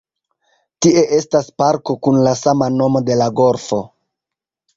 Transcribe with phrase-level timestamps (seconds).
[0.85, 3.83] Tie estas parko kun la sama nomo de la golfo.